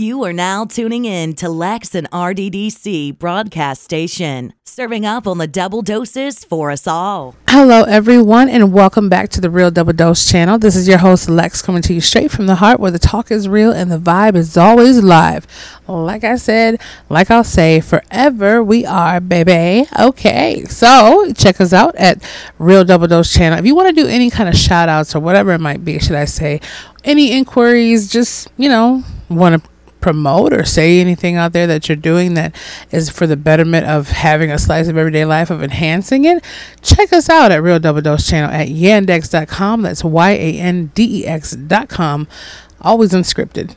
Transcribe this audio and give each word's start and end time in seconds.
You 0.00 0.22
are 0.22 0.32
now 0.32 0.64
tuning 0.64 1.06
in 1.06 1.34
to 1.34 1.48
Lex 1.48 1.92
and 1.92 2.08
RDDC 2.12 3.18
broadcast 3.18 3.82
station, 3.82 4.54
serving 4.62 5.04
up 5.04 5.26
on 5.26 5.38
the 5.38 5.48
double 5.48 5.82
doses 5.82 6.44
for 6.44 6.70
us 6.70 6.86
all. 6.86 7.34
Hello, 7.48 7.82
everyone, 7.82 8.48
and 8.48 8.72
welcome 8.72 9.08
back 9.08 9.28
to 9.30 9.40
the 9.40 9.50
Real 9.50 9.72
Double 9.72 9.92
Dose 9.92 10.30
channel. 10.30 10.56
This 10.56 10.76
is 10.76 10.86
your 10.86 10.98
host, 10.98 11.28
Lex, 11.28 11.62
coming 11.62 11.82
to 11.82 11.92
you 11.92 12.00
straight 12.00 12.30
from 12.30 12.46
the 12.46 12.54
heart 12.54 12.78
where 12.78 12.92
the 12.92 13.00
talk 13.00 13.32
is 13.32 13.48
real 13.48 13.72
and 13.72 13.90
the 13.90 13.98
vibe 13.98 14.36
is 14.36 14.56
always 14.56 15.02
live. 15.02 15.48
Like 15.88 16.22
I 16.22 16.36
said, 16.36 16.80
like 17.08 17.28
I'll 17.32 17.42
say, 17.42 17.80
forever 17.80 18.62
we 18.62 18.86
are, 18.86 19.18
baby. 19.18 19.88
Okay, 19.98 20.62
so 20.66 21.32
check 21.32 21.60
us 21.60 21.72
out 21.72 21.96
at 21.96 22.22
Real 22.60 22.84
Double 22.84 23.08
Dose 23.08 23.32
channel. 23.32 23.58
If 23.58 23.66
you 23.66 23.74
want 23.74 23.96
to 23.96 24.00
do 24.00 24.06
any 24.06 24.30
kind 24.30 24.48
of 24.48 24.54
shout 24.54 24.88
outs 24.88 25.16
or 25.16 25.18
whatever 25.18 25.50
it 25.54 25.60
might 25.60 25.84
be, 25.84 25.98
should 25.98 26.14
I 26.14 26.26
say, 26.26 26.60
any 27.02 27.32
inquiries, 27.32 28.08
just, 28.08 28.46
you 28.56 28.68
know, 28.68 29.02
want 29.28 29.60
to 29.60 29.68
promote 30.00 30.52
or 30.52 30.64
say 30.64 31.00
anything 31.00 31.36
out 31.36 31.52
there 31.52 31.66
that 31.66 31.88
you're 31.88 31.96
doing 31.96 32.34
that 32.34 32.54
is 32.90 33.10
for 33.10 33.26
the 33.26 33.36
betterment 33.36 33.86
of 33.86 34.08
having 34.08 34.50
a 34.50 34.58
slice 34.58 34.88
of 34.88 34.96
everyday 34.96 35.24
life 35.24 35.50
of 35.50 35.62
enhancing 35.62 36.24
it, 36.24 36.44
check 36.82 37.12
us 37.12 37.28
out 37.28 37.52
at 37.52 37.62
Real 37.62 37.78
Double 37.78 38.00
Dose 38.00 38.26
channel 38.28 38.50
at 38.50 38.68
yandex.com. 38.68 39.82
That's 39.82 40.04
Y 40.04 40.30
A 40.30 40.58
N 40.58 40.90
D 40.94 41.22
E 41.22 41.26
X.com 41.26 42.28
always 42.80 43.12
unscripted 43.12 43.76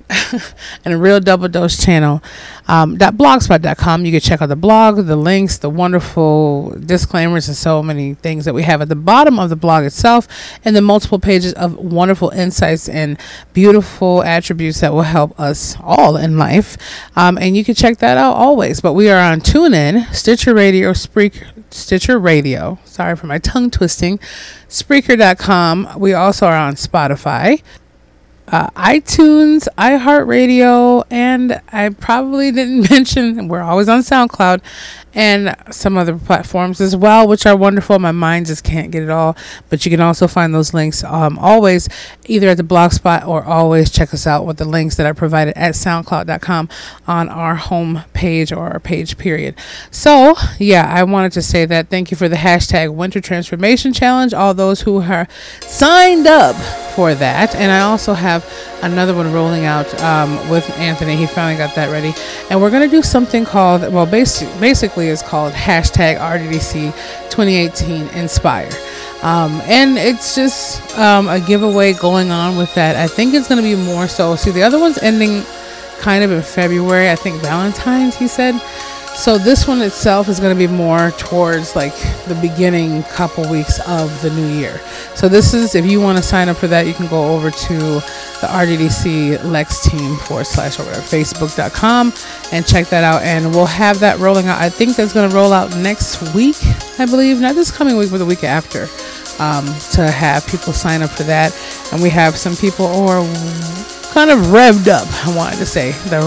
and 0.86 0.94
a 0.94 0.98
real 0.98 1.20
double 1.20 1.48
dose 1.48 1.84
channel 1.84 2.22
um, 2.68 2.98
blogspot.com 2.98 4.06
you 4.06 4.12
can 4.12 4.20
check 4.20 4.42
out 4.42 4.50
the 4.50 4.56
blog 4.56 5.06
the 5.06 5.16
links 5.16 5.58
the 5.58 5.70
wonderful 5.70 6.76
disclaimers 6.86 7.48
and 7.48 7.58
so 7.58 7.82
many 7.82 8.14
things 8.16 8.46
that 8.46 8.54
we 8.54 8.64
have 8.64 8.82
at 8.82 8.90
the 8.90 8.96
bottom 8.96 9.40
of 9.40 9.50
the 9.50 9.56
blog 9.56 9.84
itself 9.84 10.28
and 10.64 10.76
the 10.76 10.82
multiple 10.82 11.20
pages 11.20 11.54
of 11.54 11.76
wonderful 11.78 12.30
insights 12.30 12.88
and 12.90 13.18
beautiful 13.54 14.24
attributes 14.24 14.82
that 14.82 14.94
will 14.94 15.02
help 15.02 15.38
us 15.40 15.76
all 15.82 16.18
in 16.18 16.38
life 16.38 16.78
um, 17.16 17.38
and 17.38 17.56
you 17.58 17.64
can 17.64 17.76
check 17.76 17.98
that 17.98 18.18
out 18.18 18.34
always 18.34 18.82
but 18.82 18.94
we 18.94 19.10
are 19.10 19.20
on 19.20 19.42
TuneIn, 19.42 20.14
Stitcher 20.14 20.54
Radio, 20.54 20.92
Spreaker, 20.92 21.64
Stitcher 21.72 22.18
Radio. 22.18 22.80
Sorry 22.86 23.16
for 23.16 23.28
my 23.28 23.38
tongue 23.38 23.70
twisting. 23.70 24.18
Spreaker.com. 24.70 25.96
We 25.98 26.14
also 26.14 26.48
are 26.48 26.56
on 26.56 26.76
Spotify 26.76 27.62
uh, 28.52 28.70
iTunes, 28.72 29.68
iHeartRadio, 29.78 31.06
and 31.10 31.62
I 31.72 31.90
probably 31.90 32.52
didn't 32.52 32.90
mention 32.90 33.48
we're 33.48 33.62
always 33.62 33.90
on 33.90 34.02
SoundCloud 34.02 34.62
and 35.14 35.56
some 35.72 35.98
other 35.98 36.18
platforms 36.18 36.80
as 36.80 36.96
well, 36.96 37.28
which 37.28 37.46
are 37.46 37.56
wonderful. 37.56 38.00
My 38.00 38.12
mind 38.12 38.46
just 38.46 38.64
can't 38.64 38.92
get 38.92 39.04
it 39.04 39.10
all, 39.10 39.36
but 39.70 39.86
you 39.86 39.92
can 39.92 40.00
also 40.00 40.28
find 40.28 40.54
those 40.54 40.74
links 40.74 41.04
um, 41.04 41.38
always 41.40 41.90
either 42.26 42.50
at 42.50 42.58
the 42.58 42.64
blogspot 42.64 43.28
or 43.28 43.44
always 43.44 43.92
check 43.92 44.14
us 44.14 44.26
out 44.26 44.46
with 44.46 44.58
the 44.58 44.66
links 44.66 44.96
that 44.96 45.06
are 45.06 45.14
provided 45.14 45.58
at 45.58 45.74
SoundCloud.com 45.74 46.70
on 47.08 47.30
our 47.30 47.56
home 47.56 48.04
page 48.14 48.52
or 48.52 48.70
our 48.70 48.80
page 48.80 49.18
period. 49.18 49.56
So 49.90 50.36
yeah, 50.60 50.90
I 50.90 51.04
wanted 51.04 51.34
to 51.34 51.42
say 51.42 51.66
that 51.66 51.90
thank 51.90 52.12
you 52.12 52.18
for 52.18 52.30
the 52.30 52.38
hashtag 52.38 52.94
Winter 52.94 53.20
Transformation 53.20 53.94
Challenge. 53.94 54.34
All 54.34 54.54
those 54.54 54.82
who 54.82 55.02
are 55.02 55.28
signed 55.62 56.28
up 56.28 56.56
for 56.96 57.14
that, 57.16 57.56
and 57.56 57.72
I 57.72 57.82
also 57.82 58.14
have 58.14 58.41
another 58.82 59.14
one 59.14 59.32
rolling 59.32 59.66
out 59.66 59.94
um, 60.02 60.38
with 60.50 60.70
Anthony. 60.78 61.16
He 61.16 61.28
finally 61.28 61.58
got 61.58 61.76
that 61.76 61.90
ready, 61.90 62.14
and 62.50 62.62
we're 62.62 62.72
gonna 62.72 62.88
do 62.88 63.02
something 63.02 63.46
called 63.46 63.82
well, 63.94 64.06
basic, 64.06 64.48
basically 64.60 65.08
is 65.08 65.22
called 65.22 65.54
hashtag 65.54 66.18
RDDC 66.18 66.92
2018 67.30 68.08
Inspire. 68.10 68.72
Um, 69.22 69.62
and 69.66 69.98
it's 69.98 70.34
just 70.34 70.98
um, 70.98 71.28
a 71.28 71.40
giveaway 71.40 71.94
going 71.94 72.32
on 72.32 72.58
with 72.58 72.74
that. 72.74 72.96
I 72.96 73.08
think 73.08 73.36
it's 73.36 73.48
going 73.48 73.62
to 73.62 73.64
be 73.64 73.76
more 73.76 74.08
so. 74.08 74.36
See, 74.36 74.50
the 74.50 74.64
other 74.64 74.80
one's 74.80 74.98
ending 74.98 75.44
kind 76.00 76.24
of 76.24 76.32
in 76.32 76.42
February. 76.42 77.10
I 77.10 77.16
think 77.16 77.40
Valentine's, 77.42 78.16
he 78.16 78.28
said. 78.28 78.60
So 79.16 79.38
this 79.38 79.68
one 79.68 79.82
itself 79.82 80.30
is 80.30 80.40
going 80.40 80.58
to 80.58 80.68
be 80.68 80.72
more 80.74 81.12
towards 81.12 81.76
like 81.76 81.94
the 82.28 82.38
beginning 82.42 83.04
couple 83.04 83.48
weeks 83.52 83.80
of 83.88 84.22
the 84.22 84.32
new 84.32 84.48
year. 84.48 84.80
So 85.16 85.28
this 85.28 85.54
is 85.54 85.76
if 85.76 85.86
you 85.86 86.02
want 86.02 86.18
to 86.18 86.24
sign 86.24 86.50
up 86.50 86.58
for 86.58 86.68
that, 86.68 86.88
you 86.88 86.94
can 86.94 87.08
go 87.08 87.36
over 87.36 87.52
to 87.52 88.02
the 88.42 88.48
RDDC 88.48 89.44
Lex 89.46 89.88
team 89.88 90.18
forward 90.18 90.46
slash 90.46 90.80
or 90.80 90.84
whatever 90.84 91.02
Facebook.com 91.02 92.12
and 92.52 92.66
check 92.66 92.88
that 92.88 93.04
out. 93.04 93.22
And 93.22 93.54
we'll 93.54 93.66
have 93.68 94.00
that 94.00 94.20
rolling 94.20 94.48
out. 94.48 94.60
I 94.60 94.70
think 94.70 94.96
that's 94.96 95.14
going 95.14 95.30
to 95.30 95.36
roll 95.36 95.54
out 95.54 95.76
next 95.78 96.34
week, 96.34 96.58
I 97.00 97.06
believe, 97.06 97.40
not 97.40 97.56
this 97.56 97.72
coming 97.72 97.98
week, 97.98 98.12
but 98.12 98.18
the 98.18 98.26
week 98.26 98.44
after. 98.44 98.88
Um, 99.40 99.66
to 99.94 100.12
have 100.12 100.46
people 100.46 100.72
sign 100.72 101.02
up 101.02 101.10
for 101.10 101.24
that, 101.24 101.56
and 101.92 102.00
we 102.00 102.10
have 102.12 102.38
some 102.38 102.56
people 102.56 102.88
who 102.88 103.08
are 103.08 103.24
kind 104.12 104.30
of 104.30 104.38
revved 104.48 104.88
up. 104.88 105.08
I 105.26 105.36
wanted 105.36 105.58
to 105.58 105.66
say 105.66 105.94
the 106.10 106.20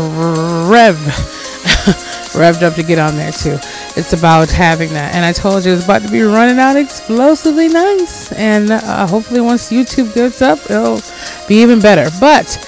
rev 0.68 0.96
revved 2.34 2.62
up 2.62 2.74
to 2.74 2.82
get 2.82 2.98
on 2.98 3.16
there 3.16 3.30
too. 3.30 3.56
It's 3.96 4.12
about 4.12 4.50
having 4.50 4.90
that. 4.90 5.14
And 5.14 5.24
I 5.24 5.32
told 5.32 5.64
you 5.64 5.72
it's 5.72 5.84
about 5.84 6.02
to 6.02 6.10
be 6.10 6.22
running 6.22 6.58
out 6.58 6.76
explosively 6.76 7.68
nice. 7.68 8.32
And 8.32 8.72
uh, 8.72 9.06
hopefully, 9.06 9.40
once 9.40 9.70
YouTube 9.70 10.12
gets 10.14 10.42
up, 10.42 10.58
it'll 10.68 11.00
be 11.46 11.62
even 11.62 11.80
better. 11.80 12.10
But 12.18 12.58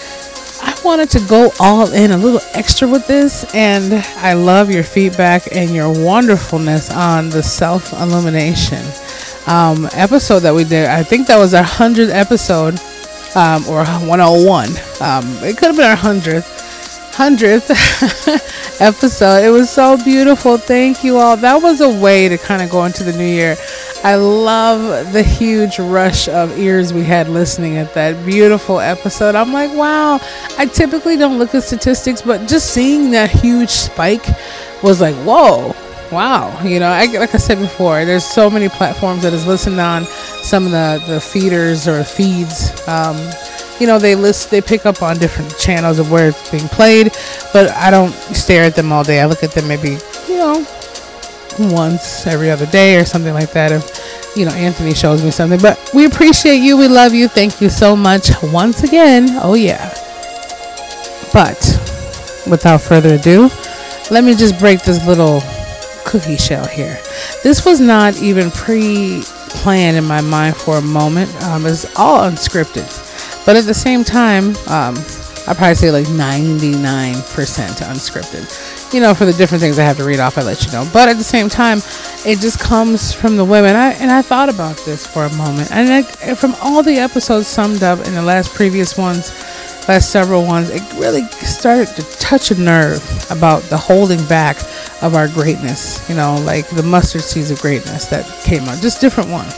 I 0.63 0.79
wanted 0.85 1.11
to 1.11 1.21
go 1.27 1.51
all 1.59 1.93
in 1.93 2.13
a 2.13 2.17
little 2.17 2.41
extra 2.55 2.87
with 2.89 3.07
this. 3.09 3.45
And 3.55 3.95
I 4.19 4.35
love 4.35 4.71
your 4.71 4.85
feedback 4.85 5.49
and 5.53 5.71
your 5.71 5.93
wonderfulness 5.93 6.91
on 6.91 7.31
the 7.31 7.43
self 7.43 7.93
illumination 7.93 8.85
um, 9.47 9.89
episode 9.95 10.41
that 10.41 10.55
we 10.55 10.63
did. 10.63 10.89
I 10.89 11.03
think 11.03 11.27
that 11.27 11.39
was 11.39 11.55
our 11.55 11.65
100th 11.65 12.11
episode 12.11 12.79
um, 13.35 13.65
or 13.67 13.85
101. 13.85 14.69
Um, 15.01 15.25
it 15.45 15.57
could 15.57 15.69
have 15.69 15.77
been 15.77 15.91
our 15.91 15.97
100th. 15.97 16.56
100th 17.17 17.71
episode. 18.81 19.43
It 19.43 19.49
was 19.49 19.71
so 19.71 19.97
beautiful. 20.05 20.59
Thank 20.59 21.03
you 21.03 21.17
all. 21.17 21.39
That 21.39 21.63
was 21.63 21.81
a 21.81 21.89
way 21.89 22.29
to 22.29 22.37
kind 22.37 22.61
of 22.61 22.69
go 22.69 22.85
into 22.85 23.05
the 23.05 23.13
new 23.13 23.25
year. 23.25 23.57
I 24.05 24.17
love 24.17 25.15
the 25.15 25.23
huge 25.23 25.79
rush 25.79 26.29
of 26.29 26.59
ears 26.59 26.93
we 26.93 27.05
had 27.05 27.31
listening 27.31 27.79
at 27.79 27.95
that 27.95 28.23
beautiful 28.27 28.81
episode. 28.81 29.35
I'm 29.35 29.51
like, 29.51 29.73
wow. 29.73 30.21
I 30.59 30.67
typically 30.67 31.17
don't 31.17 31.39
look 31.39 31.55
at 31.55 31.63
statistics, 31.63 32.21
but 32.21 32.47
just 32.47 32.75
seeing 32.75 33.11
that 33.13 33.31
huge 33.31 33.71
spike 33.71 34.27
was 34.83 35.01
like, 35.01 35.15
whoa. 35.17 35.75
Wow, 36.13 36.63
you 36.63 36.79
know, 36.79 36.87
I, 36.87 37.07
like 37.07 37.35
I 37.35 37.39
said 37.39 37.59
before, 37.59 38.05
there's 38.05 38.25
so 38.25 38.49
many 38.49 38.69
platforms 38.69 39.23
that 39.23 39.33
is 39.33 39.45
listened 39.45 39.81
on. 39.81 40.05
Some 40.05 40.65
of 40.65 40.71
the 40.71 41.03
the 41.09 41.21
feeders 41.21 41.89
or 41.89 42.05
feeds, 42.05 42.71
um, 42.87 43.17
you 43.81 43.87
know 43.87 43.99
they 43.99 44.15
list 44.15 44.51
they 44.51 44.61
pick 44.61 44.87
up 44.87 45.03
on 45.03 45.19
different 45.19 45.57
channels 45.59 45.99
of 45.99 46.11
where 46.11 46.29
it's 46.29 46.51
being 46.51 46.69
played 46.69 47.13
but 47.53 47.71
i 47.73 47.91
don't 47.91 48.13
stare 48.35 48.65
at 48.65 48.75
them 48.75 48.93
all 48.93 49.05
day. 49.05 49.21
I 49.21 49.27
look 49.27 49.43
at 49.43 49.53
them 49.53 49.69
maybe 49.69 49.99
you 50.29 50.37
know 50.37 50.67
once 51.59 52.27
every 52.27 52.51
other 52.51 52.67
day 52.67 52.97
or 52.97 53.05
something 53.05 53.33
like 53.33 53.53
that 53.53 53.73
if 53.73 54.35
you 54.37 54.45
know 54.45 54.53
anthony 54.53 54.95
shows 54.95 55.25
me 55.25 55.31
something. 55.31 55.59
But 55.61 55.79
we 55.95 56.05
appreciate 56.05 56.59
you. 56.59 56.77
We 56.77 56.89
love 56.89 57.15
you. 57.15 57.29
Thank 57.29 57.61
you 57.63 57.71
so 57.71 57.97
much 57.97 58.31
once 58.43 58.83
again. 58.83 59.29
Oh 59.41 59.55
yeah. 59.55 59.89
But 61.33 61.59
without 62.49 62.83
further 62.83 63.15
ado 63.15 63.51
let 64.11 64.23
me 64.23 64.35
just 64.35 64.59
break 64.59 64.83
this 64.83 65.05
little 65.07 65.41
cookie 66.05 66.37
shell 66.37 66.67
here. 66.67 66.99
This 67.43 67.65
was 67.65 67.81
not 67.81 68.17
even 68.23 68.51
pre-planned 68.53 69.97
in 69.97 70.05
my 70.05 70.21
mind 70.21 70.57
for 70.57 70.77
a 70.77 70.83
moment. 70.83 71.35
Um, 71.43 71.67
it's 71.67 71.85
all 71.99 72.21
unscripted 72.21 73.06
but 73.47 73.57
at 73.57 73.65
the 73.65 73.75
same 73.75 74.05
time, 74.05 74.49
um, 74.67 74.97
I 75.49 75.55
probably 75.55 75.77
say 75.77 75.93
like 75.93 76.07
99% 76.07 77.15
unscripted. 77.23 78.93
You 78.93 79.01
know, 79.01 79.15
for 79.15 79.25
the 79.25 79.33
different 79.33 79.63
things 79.63 79.79
I 79.79 79.85
have 79.85 79.97
to 79.99 80.05
read 80.05 80.19
off, 80.19 80.39
I 80.39 80.43
let 80.43 80.67
you 80.67 80.73
know. 80.73 80.89
But 80.93 81.09
at 81.09 81.17
the 81.17 81.25
same 81.25 81.49
time, 81.49 81.79
it 82.27 82.41
just 82.41 82.59
comes 82.59 83.13
from 83.13 83.37
the 83.37 83.45
women. 83.45 83.77
I, 83.77 83.93
and 83.93 84.11
I 84.11 84.23
thought 84.23 84.49
about 84.49 84.77
this 84.79 85.07
for 85.07 85.25
a 85.25 85.33
moment. 85.35 85.71
And 85.71 85.89
I, 85.89 86.35
from 86.35 86.57
all 86.61 86.83
the 86.83 86.97
episodes 86.97 87.47
summed 87.47 87.85
up 87.85 88.05
in 88.07 88.15
the 88.15 88.23
last 88.23 88.53
previous 88.55 88.99
ones, 88.99 89.31
last 89.89 90.11
several 90.11 90.45
ones, 90.45 90.71
it 90.71 90.83
really 90.95 91.23
started 91.23 91.87
to 91.95 92.03
touch 92.19 92.51
a 92.51 92.61
nerve 92.61 93.01
about 93.31 93.63
the 93.65 93.77
holding 93.77 94.25
back 94.27 94.57
of 95.03 95.15
our 95.15 95.29
greatness. 95.29 96.09
You 96.09 96.17
know, 96.17 96.35
like 96.45 96.69
the 96.71 96.83
mustard 96.83 97.23
seeds 97.23 97.53
of 97.53 97.61
greatness 97.61 98.07
that 98.07 98.27
came 98.43 98.65
out, 98.65 98.83
just 98.83 99.01
different 99.01 99.31
ones. 99.31 99.55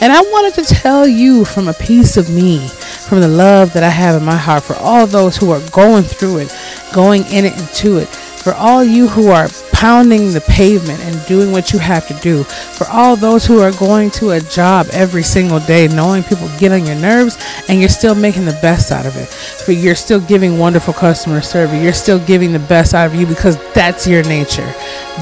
And 0.00 0.12
I 0.12 0.20
wanted 0.20 0.64
to 0.64 0.74
tell 0.74 1.06
you 1.06 1.44
from 1.44 1.68
a 1.68 1.74
piece 1.74 2.16
of 2.16 2.30
me, 2.30 2.68
from 3.08 3.20
the 3.20 3.28
love 3.28 3.72
that 3.72 3.82
I 3.82 3.88
have 3.88 4.20
in 4.20 4.26
my 4.26 4.36
heart 4.36 4.62
for 4.62 4.74
all 4.76 5.06
those 5.06 5.36
who 5.36 5.50
are 5.50 5.60
going 5.70 6.04
through 6.04 6.38
it, 6.38 6.54
going 6.92 7.22
in 7.26 7.44
it 7.44 7.56
and 7.58 7.68
to 7.76 7.98
it, 7.98 8.06
for 8.06 8.52
all 8.54 8.82
you 8.84 9.08
who 9.08 9.28
are 9.28 9.48
pounding 9.72 10.32
the 10.32 10.40
pavement 10.40 11.00
and 11.00 11.26
doing 11.26 11.52
what 11.52 11.72
you 11.72 11.78
have 11.78 12.06
to 12.08 12.14
do, 12.14 12.44
for 12.44 12.86
all 12.88 13.16
those 13.16 13.44
who 13.44 13.60
are 13.60 13.72
going 13.72 14.10
to 14.10 14.30
a 14.30 14.40
job 14.40 14.86
every 14.92 15.22
single 15.22 15.60
day, 15.60 15.88
knowing 15.88 16.22
people 16.22 16.48
get 16.58 16.72
on 16.72 16.84
your 16.84 16.96
nerves 16.96 17.36
and 17.68 17.80
you're 17.80 17.88
still 17.88 18.14
making 18.14 18.44
the 18.44 18.58
best 18.62 18.90
out 18.90 19.06
of 19.06 19.16
it, 19.16 19.26
for 19.26 19.72
you're 19.72 19.94
still 19.94 20.20
giving 20.20 20.58
wonderful 20.58 20.94
customer 20.94 21.40
service, 21.40 21.82
you're 21.82 21.92
still 21.92 22.18
giving 22.20 22.52
the 22.52 22.58
best 22.58 22.94
out 22.94 23.06
of 23.06 23.14
you 23.14 23.26
because 23.26 23.56
that's 23.72 24.06
your 24.06 24.22
nature. 24.24 24.72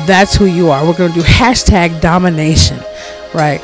That's 0.06 0.34
who 0.34 0.46
you 0.46 0.70
are. 0.70 0.86
We're 0.86 0.96
going 0.96 1.12
to 1.12 1.20
do 1.20 1.26
hashtag 1.26 2.00
domination, 2.00 2.78
right? 3.34 3.60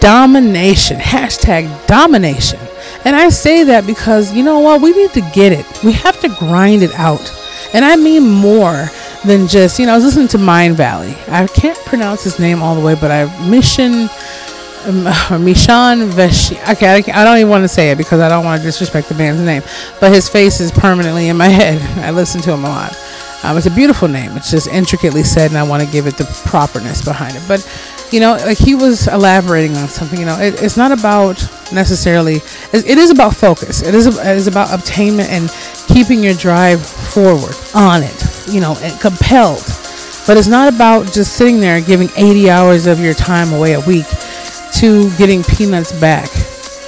domination. 0.00 0.98
Hashtag 0.98 1.86
domination. 1.86 2.60
And 3.06 3.14
I 3.14 3.28
say 3.28 3.62
that 3.62 3.86
because 3.86 4.34
you 4.34 4.42
know 4.42 4.58
what? 4.58 4.82
We 4.82 4.92
need 4.92 5.12
to 5.12 5.20
get 5.32 5.52
it. 5.52 5.64
We 5.84 5.92
have 5.92 6.20
to 6.22 6.28
grind 6.28 6.82
it 6.82 6.92
out. 6.94 7.32
And 7.72 7.84
I 7.84 7.94
mean 7.94 8.28
more 8.28 8.90
than 9.24 9.46
just, 9.46 9.78
you 9.78 9.86
know, 9.86 9.92
I 9.92 9.94
was 9.94 10.04
listening 10.04 10.26
to 10.28 10.38
Mindvalley. 10.38 11.16
I 11.28 11.46
can't 11.46 11.78
pronounce 11.86 12.24
his 12.24 12.40
name 12.40 12.62
all 12.62 12.74
the 12.74 12.84
way, 12.84 12.96
but 12.96 13.12
I 13.12 13.24
Mission 13.48 13.92
um, 14.86 15.04
Mishan 15.46 16.10
Veshi. 16.10 16.56
Okay, 16.72 16.88
I, 16.88 17.20
I, 17.20 17.24
don't 17.24 17.38
even 17.38 17.48
want 17.48 17.62
to 17.62 17.68
say 17.68 17.92
it 17.92 17.96
because 17.96 18.18
I 18.18 18.28
don't 18.28 18.44
want 18.44 18.60
to 18.60 18.66
disrespect 18.66 19.08
the 19.08 19.14
man's 19.14 19.40
name. 19.40 19.62
But 20.00 20.12
his 20.12 20.28
face 20.28 20.58
is 20.58 20.72
permanently 20.72 21.28
in 21.28 21.36
my 21.36 21.48
head. 21.60 21.80
I 22.04 22.10
listen 22.10 22.40
to 22.42 22.52
him 22.54 22.64
a 22.64 22.68
lot. 22.68 22.92
Um, 23.42 23.56
it's 23.56 23.66
a 23.66 23.70
beautiful 23.70 24.08
name. 24.08 24.36
It's 24.36 24.50
just 24.50 24.68
intricately 24.68 25.22
said, 25.22 25.50
and 25.50 25.58
I 25.58 25.62
want 25.62 25.82
to 25.82 25.90
give 25.90 26.06
it 26.06 26.16
the 26.16 26.24
properness 26.46 27.04
behind 27.04 27.36
it. 27.36 27.42
But 27.46 27.62
you 28.12 28.20
know, 28.20 28.32
like 28.34 28.58
he 28.58 28.74
was 28.74 29.08
elaborating 29.08 29.76
on 29.76 29.88
something. 29.88 30.18
You 30.18 30.26
know, 30.26 30.38
it, 30.38 30.62
it's 30.62 30.76
not 30.76 30.92
about 30.92 31.40
necessarily. 31.72 32.36
It, 32.72 32.86
it 32.86 32.98
is 32.98 33.10
about 33.10 33.34
focus. 33.36 33.82
It 33.82 33.94
is. 33.94 34.06
It 34.06 34.36
is 34.36 34.46
about 34.46 34.72
obtainment 34.72 35.30
and 35.30 35.50
keeping 35.88 36.22
your 36.22 36.34
drive 36.34 36.84
forward 36.84 37.54
on 37.74 38.02
it. 38.02 38.48
You 38.48 38.60
know, 38.60 38.76
and 38.80 38.98
compelled. 39.00 39.64
But 40.26 40.36
it's 40.36 40.48
not 40.48 40.72
about 40.72 41.12
just 41.12 41.34
sitting 41.36 41.60
there 41.60 41.80
giving 41.80 42.08
80 42.16 42.50
hours 42.50 42.86
of 42.86 42.98
your 42.98 43.14
time 43.14 43.52
away 43.52 43.74
a 43.74 43.80
week 43.80 44.06
to 44.74 45.08
getting 45.16 45.44
peanuts 45.44 45.92
back. 46.00 46.28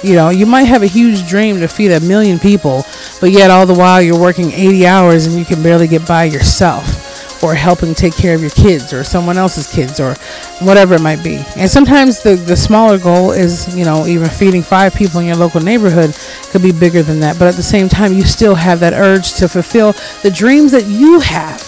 You 0.03 0.15
know, 0.15 0.29
you 0.29 0.45
might 0.45 0.63
have 0.63 0.81
a 0.81 0.87
huge 0.87 1.27
dream 1.27 1.59
to 1.59 1.67
feed 1.67 1.91
a 1.91 1.99
million 1.99 2.39
people, 2.39 2.85
but 3.19 3.31
yet 3.31 3.51
all 3.51 3.65
the 3.65 3.73
while 3.73 4.01
you're 4.01 4.19
working 4.19 4.51
80 4.51 4.87
hours 4.87 5.25
and 5.25 5.35
you 5.35 5.43
can 5.43 5.61
barely 5.61 5.87
get 5.87 6.07
by 6.07 6.23
yourself 6.23 7.43
or 7.43 7.55
helping 7.55 7.93
take 7.93 8.15
care 8.15 8.35
of 8.35 8.41
your 8.41 8.49
kids 8.51 8.93
or 8.93 9.03
someone 9.03 9.37
else's 9.37 9.71
kids 9.71 9.99
or 9.99 10.13
whatever 10.61 10.95
it 10.95 11.01
might 11.01 11.23
be. 11.23 11.43
And 11.55 11.69
sometimes 11.69 12.21
the, 12.21 12.35
the 12.35 12.55
smaller 12.55 12.97
goal 12.97 13.31
is, 13.31 13.75
you 13.75 13.85
know, 13.85 14.05
even 14.07 14.29
feeding 14.29 14.61
five 14.61 14.93
people 14.93 15.19
in 15.19 15.27
your 15.27 15.35
local 15.35 15.61
neighborhood 15.61 16.15
could 16.51 16.61
be 16.61 16.71
bigger 16.71 17.03
than 17.03 17.19
that. 17.21 17.39
But 17.39 17.47
at 17.47 17.55
the 17.55 17.63
same 17.63 17.89
time, 17.89 18.13
you 18.13 18.23
still 18.23 18.55
have 18.55 18.79
that 18.81 18.93
urge 18.93 19.33
to 19.35 19.47
fulfill 19.47 19.93
the 20.23 20.31
dreams 20.31 20.71
that 20.71 20.85
you 20.85 21.19
have. 21.19 21.65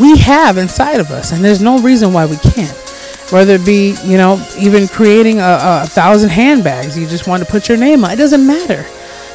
We 0.00 0.18
have 0.18 0.58
inside 0.58 1.00
of 1.00 1.10
us, 1.10 1.32
and 1.32 1.44
there's 1.44 1.60
no 1.60 1.78
reason 1.78 2.12
why 2.12 2.26
we 2.26 2.36
can't. 2.36 2.89
Whether 3.30 3.54
it 3.54 3.64
be, 3.64 3.96
you 4.04 4.16
know, 4.16 4.44
even 4.58 4.88
creating 4.88 5.38
a, 5.38 5.82
a 5.82 5.86
thousand 5.86 6.30
handbags, 6.30 6.98
you 6.98 7.06
just 7.06 7.26
want 7.26 7.44
to 7.44 7.50
put 7.50 7.68
your 7.68 7.78
name 7.78 8.04
on. 8.04 8.10
It 8.10 8.16
doesn't 8.16 8.46
matter. 8.46 8.84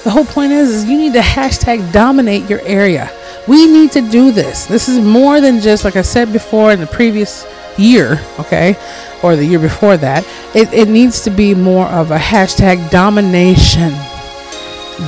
The 0.03 0.11
whole 0.11 0.25
point 0.25 0.51
is, 0.51 0.69
is 0.69 0.85
you 0.85 0.97
need 0.97 1.13
to 1.13 1.19
hashtag 1.19 1.91
dominate 1.91 2.49
your 2.49 2.61
area 2.61 3.11
we 3.47 3.67
need 3.67 3.91
to 3.91 4.01
do 4.01 4.31
this. 4.31 4.65
This 4.65 4.89
is 4.89 4.99
more 4.99 5.39
than 5.41 5.59
just, 5.59 5.83
like 5.83 5.95
I 5.95 6.01
said 6.01 6.33
before 6.33 6.71
in 6.71 6.79
the 6.79 6.87
previous 6.87 7.45
year, 7.77 8.19
okay, 8.39 8.75
or 9.23 9.35
the 9.35 9.45
year 9.45 9.59
before 9.59 9.97
that. 9.97 10.25
It, 10.55 10.73
it 10.73 10.87
needs 10.87 11.21
to 11.21 11.29
be 11.29 11.53
more 11.53 11.85
of 11.87 12.11
a 12.11 12.17
hashtag 12.17 12.89
domination. 12.89 13.93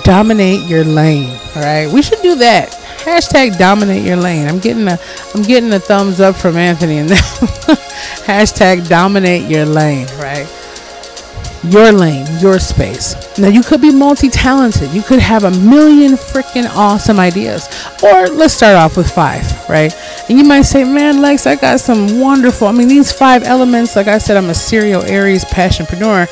Dominate 0.03 0.67
your 0.67 0.83
lane. 0.83 1.39
All 1.55 1.63
right. 1.63 1.91
We 1.91 2.01
should 2.01 2.21
do 2.21 2.35
that. 2.35 2.71
Hashtag 2.99 3.57
dominate 3.57 4.03
your 4.03 4.17
lane. 4.17 4.47
I'm 4.47 4.59
getting 4.59 4.87
a 4.87 4.99
I'm 5.33 5.43
getting 5.43 5.71
a 5.71 5.79
thumbs 5.79 6.19
up 6.19 6.35
from 6.35 6.57
Anthony 6.57 6.97
and 6.97 7.09
hashtag 8.27 8.87
dominate 8.89 9.49
your 9.49 9.65
lane, 9.65 10.07
right? 10.19 10.47
your 11.63 11.91
lane, 11.91 12.25
your 12.39 12.59
space. 12.59 13.15
Now, 13.37 13.47
you 13.47 13.61
could 13.61 13.81
be 13.81 13.91
multi 13.91 14.29
talented. 14.29 14.91
You 14.91 15.01
could 15.01 15.19
have 15.19 15.43
a 15.43 15.51
million 15.51 16.13
freaking 16.13 16.65
awesome 16.75 17.19
ideas. 17.19 17.67
Or 18.03 18.27
let's 18.27 18.53
start 18.53 18.75
off 18.75 18.97
with 18.97 19.09
five, 19.09 19.43
right? 19.69 19.93
And 20.29 20.37
you 20.37 20.45
might 20.45 20.63
say, 20.63 20.83
man, 20.83 21.21
Lex, 21.21 21.45
I 21.47 21.55
got 21.55 21.79
some 21.79 22.19
wonderful. 22.19 22.67
I 22.67 22.71
mean, 22.71 22.87
these 22.87 23.11
five 23.11 23.43
elements, 23.43 23.95
like 23.95 24.07
I 24.07 24.17
said, 24.17 24.37
I'm 24.37 24.49
a 24.49 24.55
serial 24.55 25.03
Aries 25.03 25.45
passionpreneur. 25.45 26.27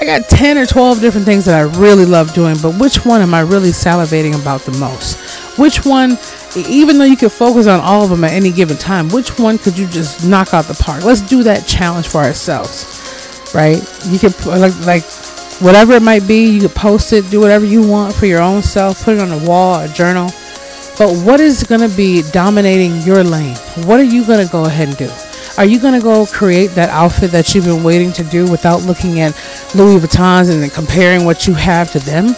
I 0.00 0.04
got 0.04 0.28
10 0.28 0.58
or 0.58 0.66
12 0.66 1.00
different 1.00 1.26
things 1.26 1.44
that 1.46 1.56
I 1.58 1.62
really 1.78 2.04
love 2.04 2.32
doing, 2.32 2.56
but 2.62 2.78
which 2.78 3.04
one 3.04 3.20
am 3.20 3.34
I 3.34 3.40
really 3.40 3.70
salivating 3.70 4.40
about 4.40 4.60
the 4.60 4.70
most? 4.72 5.18
Which 5.58 5.84
one, 5.84 6.10
even 6.56 6.98
though 6.98 7.04
you 7.04 7.16
can 7.16 7.28
focus 7.28 7.66
on 7.66 7.80
all 7.80 8.04
of 8.04 8.10
them 8.10 8.24
at 8.24 8.32
any 8.32 8.50
given 8.50 8.76
time, 8.76 9.08
which 9.08 9.38
one 9.38 9.58
could 9.58 9.76
you 9.76 9.86
just 9.86 10.26
knock 10.26 10.54
out 10.54 10.64
the 10.64 10.74
park? 10.74 11.04
Let's 11.04 11.20
do 11.20 11.42
that 11.42 11.66
challenge 11.66 12.08
for 12.08 12.18
ourselves 12.18 12.98
right? 13.54 13.82
You 14.06 14.18
can 14.18 14.32
like 14.46 14.78
like 14.86 15.04
whatever 15.60 15.94
it 15.94 16.02
might 16.02 16.26
be, 16.26 16.46
you 16.46 16.60
could 16.60 16.74
post 16.74 17.12
it, 17.12 17.28
do 17.30 17.40
whatever 17.40 17.64
you 17.64 17.86
want 17.86 18.14
for 18.14 18.26
your 18.26 18.40
own 18.40 18.62
self, 18.62 19.04
put 19.04 19.16
it 19.16 19.20
on 19.20 19.32
a 19.32 19.46
wall, 19.46 19.80
a 19.80 19.88
journal. 19.88 20.30
But 20.98 21.14
what 21.24 21.40
is 21.40 21.62
going 21.62 21.88
to 21.88 21.96
be 21.96 22.22
dominating 22.32 23.00
your 23.02 23.22
lane? 23.22 23.56
What 23.86 24.00
are 24.00 24.04
you 24.04 24.26
going 24.26 24.44
to 24.44 24.50
go 24.50 24.64
ahead 24.64 24.88
and 24.88 24.96
do? 24.96 25.10
Are 25.56 25.64
you 25.64 25.80
going 25.80 25.94
to 25.94 26.00
go 26.00 26.26
create 26.26 26.68
that 26.72 26.88
outfit 26.90 27.30
that 27.32 27.54
you've 27.54 27.64
been 27.64 27.82
waiting 27.82 28.12
to 28.12 28.24
do 28.24 28.50
without 28.50 28.82
looking 28.82 29.20
at 29.20 29.32
Louis 29.74 30.00
Vuittons 30.00 30.50
and 30.50 30.72
comparing 30.72 31.24
what 31.24 31.46
you 31.46 31.54
have 31.54 31.90
to 31.92 32.00
them? 32.00 32.34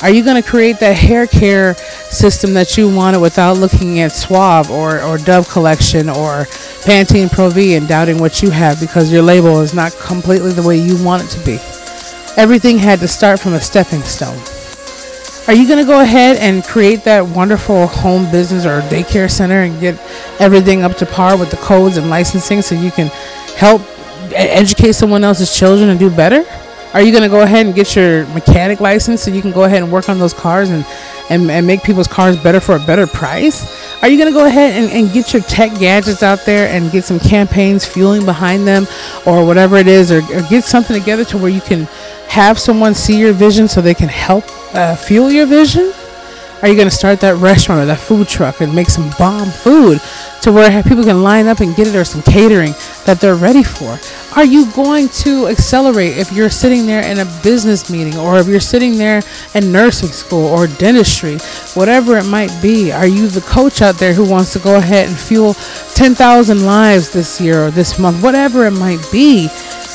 Are 0.00 0.10
you 0.10 0.22
going 0.22 0.40
to 0.40 0.48
create 0.48 0.78
that 0.78 0.96
hair 0.96 1.26
care 1.26 1.74
system 1.74 2.54
that 2.54 2.76
you 2.76 2.94
wanted 2.94 3.18
without 3.18 3.56
looking 3.56 3.98
at 3.98 4.12
Suave 4.12 4.70
or, 4.70 5.02
or 5.02 5.18
Dove 5.18 5.48
Collection 5.48 6.08
or 6.08 6.44
Pantene 6.84 7.28
Pro 7.30 7.50
V 7.50 7.74
and 7.74 7.88
doubting 7.88 8.18
what 8.18 8.40
you 8.40 8.50
have 8.50 8.78
because 8.78 9.12
your 9.12 9.22
label 9.22 9.60
is 9.60 9.74
not 9.74 9.90
completely 9.94 10.52
the 10.52 10.62
way 10.62 10.76
you 10.76 11.02
want 11.04 11.24
it 11.24 11.28
to 11.30 11.44
be? 11.44 11.58
Everything 12.36 12.78
had 12.78 13.00
to 13.00 13.08
start 13.08 13.40
from 13.40 13.54
a 13.54 13.60
stepping 13.60 14.02
stone. 14.02 14.38
Are 15.48 15.54
you 15.54 15.66
going 15.66 15.84
to 15.84 15.90
go 15.90 16.00
ahead 16.00 16.36
and 16.36 16.62
create 16.62 17.02
that 17.02 17.26
wonderful 17.26 17.88
home 17.88 18.30
business 18.30 18.66
or 18.66 18.82
daycare 18.82 19.28
center 19.28 19.62
and 19.62 19.80
get 19.80 19.98
everything 20.38 20.82
up 20.82 20.96
to 20.98 21.06
par 21.06 21.36
with 21.36 21.50
the 21.50 21.56
codes 21.56 21.96
and 21.96 22.08
licensing 22.08 22.62
so 22.62 22.76
you 22.76 22.92
can 22.92 23.08
help 23.56 23.82
educate 24.32 24.92
someone 24.92 25.24
else's 25.24 25.58
children 25.58 25.88
and 25.88 25.98
do 25.98 26.08
better? 26.08 26.44
Are 26.94 27.02
you 27.02 27.12
going 27.12 27.22
to 27.22 27.28
go 27.28 27.42
ahead 27.42 27.66
and 27.66 27.74
get 27.74 27.94
your 27.94 28.26
mechanic 28.28 28.80
license 28.80 29.22
so 29.22 29.30
you 29.30 29.42
can 29.42 29.52
go 29.52 29.64
ahead 29.64 29.82
and 29.82 29.92
work 29.92 30.08
on 30.08 30.18
those 30.18 30.32
cars 30.32 30.70
and, 30.70 30.86
and, 31.28 31.50
and 31.50 31.66
make 31.66 31.82
people's 31.82 32.08
cars 32.08 32.42
better 32.42 32.60
for 32.60 32.76
a 32.76 32.78
better 32.80 33.06
price? 33.06 34.02
Are 34.02 34.08
you 34.08 34.16
going 34.16 34.32
to 34.32 34.38
go 34.38 34.46
ahead 34.46 34.82
and, 34.82 34.90
and 34.90 35.12
get 35.12 35.34
your 35.34 35.42
tech 35.42 35.78
gadgets 35.78 36.22
out 36.22 36.46
there 36.46 36.68
and 36.68 36.90
get 36.90 37.04
some 37.04 37.20
campaigns 37.20 37.84
fueling 37.84 38.24
behind 38.24 38.66
them 38.66 38.86
or 39.26 39.44
whatever 39.44 39.76
it 39.76 39.86
is, 39.86 40.10
or, 40.10 40.18
or 40.34 40.40
get 40.48 40.64
something 40.64 40.98
together 40.98 41.24
to 41.26 41.36
where 41.36 41.50
you 41.50 41.60
can 41.60 41.84
have 42.28 42.58
someone 42.58 42.94
see 42.94 43.18
your 43.18 43.34
vision 43.34 43.68
so 43.68 43.82
they 43.82 43.94
can 43.94 44.08
help 44.08 44.44
uh, 44.74 44.96
fuel 44.96 45.30
your 45.30 45.46
vision? 45.46 45.92
Are 46.62 46.68
you 46.68 46.74
going 46.74 46.88
to 46.88 46.94
start 46.94 47.20
that 47.20 47.36
restaurant 47.36 47.82
or 47.82 47.86
that 47.86 48.00
food 48.00 48.28
truck 48.28 48.60
and 48.60 48.74
make 48.74 48.88
some 48.88 49.10
bomb 49.18 49.48
food 49.50 50.00
to 50.42 50.52
where 50.52 50.82
people 50.82 51.04
can 51.04 51.22
line 51.22 51.46
up 51.46 51.60
and 51.60 51.76
get 51.76 51.86
it 51.86 51.94
or 51.94 52.04
some 52.04 52.22
catering 52.22 52.72
that 53.04 53.18
they're 53.20 53.36
ready 53.36 53.62
for? 53.62 53.96
Are 54.38 54.44
you 54.44 54.70
going 54.70 55.08
to 55.24 55.48
accelerate 55.48 56.16
if 56.16 56.30
you're 56.30 56.48
sitting 56.48 56.86
there 56.86 57.04
in 57.04 57.18
a 57.18 57.24
business 57.42 57.90
meeting 57.90 58.16
or 58.16 58.38
if 58.38 58.46
you're 58.46 58.60
sitting 58.60 58.96
there 58.96 59.20
in 59.56 59.72
nursing 59.72 60.10
school 60.10 60.46
or 60.46 60.68
dentistry, 60.68 61.38
whatever 61.74 62.16
it 62.16 62.24
might 62.24 62.56
be? 62.62 62.92
Are 62.92 63.08
you 63.08 63.26
the 63.26 63.40
coach 63.40 63.82
out 63.82 63.96
there 63.96 64.14
who 64.14 64.24
wants 64.24 64.52
to 64.52 64.60
go 64.60 64.76
ahead 64.76 65.08
and 65.08 65.18
fuel 65.18 65.54
10,000 65.94 66.64
lives 66.64 67.10
this 67.10 67.40
year 67.40 67.64
or 67.64 67.72
this 67.72 67.98
month, 67.98 68.22
whatever 68.22 68.64
it 68.64 68.70
might 68.70 69.04
be? 69.10 69.48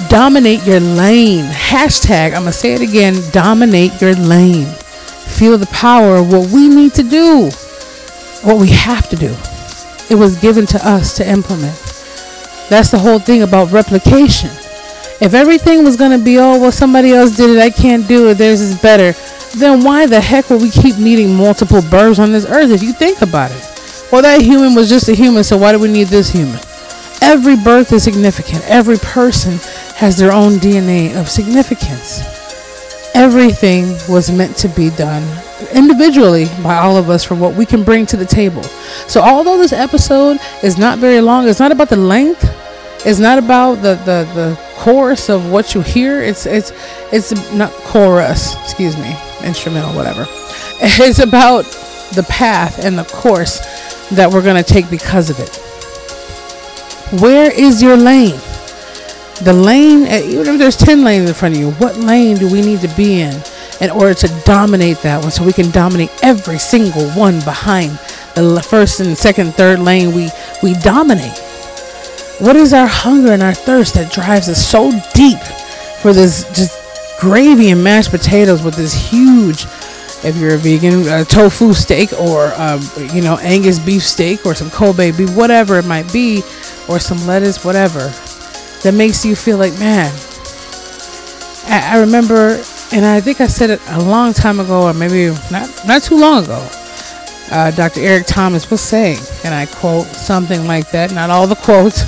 Dominate 0.10 0.65
your 0.65 0.82
lane. 0.82 1.46
Hashtag, 1.46 2.34
I'm 2.34 2.41
going 2.41 2.48
to 2.48 2.51
say 2.51 2.74
it 2.74 2.82
again 2.82 3.15
dominate 3.32 4.01
your 4.01 4.13
lane 4.13 4.67
feel 5.24 5.58
the 5.58 5.67
power 5.67 6.17
of 6.17 6.34
what 6.34 6.50
we 6.50 6.67
need 6.67 6.94
to 6.96 7.03
do, 7.03 7.50
what 8.44 8.60
we 8.60 8.67
have 8.72 9.08
to 9.08 9.15
do. 9.15 9.34
It 10.10 10.20
was 10.20 10.36
given 10.36 10.65
to 10.65 10.86
us 10.86 11.15
to 11.15 11.29
implement. 11.29 11.83
That's 12.70 12.91
the 12.91 13.00
whole 13.00 13.20
thing 13.20 13.43
about 13.43 13.72
replication. 13.72 14.50
If 15.22 15.34
everything 15.34 15.84
was 15.84 15.96
going 15.96 16.17
to 16.17 16.24
be, 16.24 16.38
oh, 16.38 16.60
well, 16.60 16.72
somebody 16.72 17.12
else 17.12 17.36
did 17.36 17.51
it, 17.51 17.60
I 17.60 17.70
can't 17.70 18.08
do 18.08 18.29
it, 18.29 18.36
theirs 18.36 18.62
is 18.62 18.79
better, 18.82 19.17
then 19.58 19.84
why 19.84 20.05
the 20.05 20.20
heck 20.20 20.50
would 20.50 20.62
we 20.62 20.70
keep 20.70 20.98
needing 20.98 21.34
multiple 21.36 21.82
birds 21.82 22.20
on 22.20 22.32
this 22.32 22.46
earth 22.46 22.72
if 22.72 22.82
you 22.82 22.93
think 22.93 23.22
about 23.22 23.51
it? 23.51 24.10
Well, 24.12 24.22
that 24.22 24.41
human 24.41 24.75
was 24.75 24.89
just 24.89 25.10
a 25.10 25.15
human, 25.15 25.43
so 25.43 25.58
why 25.58 25.72
do 25.72 25.79
we 25.79 25.91
need 25.91 26.08
this 26.08 26.29
human? 26.29 26.60
Every 27.22 27.55
birth 27.55 27.93
is 27.93 28.03
significant. 28.03 28.63
Every 28.65 28.98
person 28.98 29.60
has 29.96 30.17
their 30.17 30.32
own 30.32 30.53
DNA 30.53 31.20
of 31.20 31.29
significance 31.29 32.43
everything 33.15 33.96
was 34.10 34.32
meant 34.32 34.58
to 34.58 34.67
be 34.70 34.89
done 34.91 35.24
individually 35.74 36.46
by 36.62 36.77
all 36.77 36.98
of 36.98 37.10
us 37.10 37.24
from 37.24 37.39
what 37.39 37.55
we 37.55 37.65
can 37.65 37.84
bring 37.84 38.05
to 38.08 38.17
the 38.17 38.25
table. 38.25 38.63
So 39.08 39.22
although 39.22 39.58
this 39.58 39.74
episode 39.74 40.38
is 40.63 40.77
not 40.77 41.00
very 41.00 41.22
long, 41.22 41.48
it's 41.48 41.60
not 41.60 41.72
about 41.72 41.89
the 41.89 41.98
length, 41.98 42.43
it's 43.05 43.20
not 43.20 43.38
about 43.38 43.75
the 43.75 43.96
the, 43.96 44.27
the 44.34 44.60
chorus 44.75 45.29
of 45.29 45.51
what 45.51 45.75
you 45.75 45.82
hear. 45.82 46.22
It's 46.22 46.46
it's 46.46 46.72
it's 47.12 47.53
not 47.53 47.72
chorus, 47.72 48.55
excuse 48.63 48.98
me, 48.98 49.15
instrumental, 49.43 49.93
whatever. 49.93 50.25
It's 50.86 51.20
about 51.20 51.63
the 52.13 52.25
path 52.27 52.84
and 52.84 52.98
the 52.98 53.05
course 53.05 53.60
that 54.10 54.29
we're 54.32 54.43
gonna 54.43 54.63
take 54.63 54.89
because 54.89 55.29
of 55.29 55.39
it. 55.39 55.55
Where 57.22 57.51
is 57.51 57.82
your 57.82 57.96
lane? 57.96 58.39
the 59.41 59.53
lane, 59.53 60.05
eh, 60.05 60.22
even 60.25 60.48
if 60.48 60.60
there's 60.60 60.77
10 60.77 61.03
lanes 61.03 61.27
in 61.27 61.36
front 61.36 61.55
of 61.55 61.62
you, 61.62 61.72
what 61.72 61.98
lane 61.98 62.38
do 62.38 62.51
we 62.51 62.62
need 62.62 62.79
to 62.82 62.88
be 62.96 63.22
in 63.22 63.34
in 63.82 63.89
order 63.89 64.13
to 64.13 64.27
dominate 64.46 64.98
that 65.00 65.22
one 65.22 65.32
so 65.32 65.44
we 65.44 65.53
can 65.53 65.72
dominate 65.72 66.12
every 66.24 66.60
single 66.60 67.10
one 67.12 67.39
behind 67.42 67.92
the 68.36 68.65
first 68.68 69.00
and 69.00 69.18
second, 69.18 69.53
third 69.56 69.80
lane 69.80 70.13
we, 70.13 70.30
we 70.62 70.74
dominate? 70.75 71.38
What 72.39 72.56
is 72.56 72.74
our 72.74 72.88
hunger 72.88 73.32
and 73.32 73.44
our 73.44 73.53
thirst 73.53 73.94
that 73.96 74.12
drives 74.12 74.50
us 74.50 74.65
so 74.65 74.92
deep 75.13 75.39
for 76.01 76.13
this 76.13 76.44
just 76.56 76.80
gravy 77.20 77.70
and 77.70 77.84
mashed 77.84 78.12
potatoes 78.12 78.63
with 78.63 78.75
this 78.75 78.94
huge 78.94 79.65
If 80.25 80.38
you're 80.38 80.56
a 80.56 80.58
vegan, 80.58 81.08
a 81.08 81.25
tofu 81.25 81.74
steak 81.74 82.13
or 82.13 82.53
um, 82.56 82.82
you 83.13 83.22
know 83.22 83.38
Angus 83.39 83.77
beef 83.77 84.03
steak 84.03 84.46
or 84.46 84.56
some 84.56 84.70
Kobe 84.70 85.12
beef, 85.12 85.36
whatever 85.36 85.77
it 85.77 85.86
might 85.86 86.12
be, 86.13 86.42
or 86.88 86.98
some 87.00 87.20
lettuce, 87.27 87.65
whatever, 87.65 88.08
that 88.84 88.94
makes 88.96 89.25
you 89.25 89.36
feel 89.36 89.58
like 89.58 89.77
man. 89.80 90.12
I, 91.68 91.96
I 91.96 92.00
remember, 92.00 92.63
and 92.93 93.05
I 93.05 93.19
think 93.19 93.41
I 93.41 93.47
said 93.47 93.71
it 93.71 93.81
a 93.89 94.03
long 94.03 94.33
time 94.33 94.59
ago, 94.59 94.83
or 94.83 94.93
maybe 94.93 95.35
not 95.51 95.69
not 95.88 96.03
too 96.03 96.19
long 96.19 96.43
ago. 96.43 96.67
Uh, 97.51 97.71
Dr. 97.71 98.01
Eric 98.01 98.25
Thomas 98.25 98.69
was 98.71 98.81
saying, 98.81 99.17
and 99.43 99.53
I 99.53 99.65
quote 99.65 100.07
something 100.07 100.65
like 100.65 100.89
that, 100.91 101.12
not 101.12 101.29
all 101.29 101.47
the 101.47 101.55
quotes. 101.55 102.01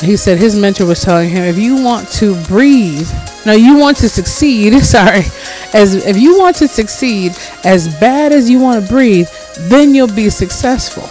He 0.00 0.16
said 0.16 0.38
his 0.38 0.56
mentor 0.56 0.86
was 0.86 1.02
telling 1.02 1.28
him, 1.28 1.42
if 1.42 1.58
you 1.58 1.82
want 1.82 2.08
to 2.12 2.40
breathe, 2.44 3.10
no, 3.44 3.52
you 3.52 3.76
want 3.76 3.98
to 3.98 4.08
succeed, 4.08 4.78
sorry, 4.84 5.24
as 5.74 5.94
if 5.94 6.16
you 6.16 6.38
want 6.38 6.56
to 6.56 6.68
succeed 6.68 7.32
as 7.64 7.88
bad 8.00 8.32
as 8.32 8.48
you 8.48 8.60
want 8.60 8.82
to 8.82 8.88
breathe, 8.88 9.28
then 9.68 9.94
you'll 9.94 10.14
be 10.14 10.30
successful. 10.30 11.08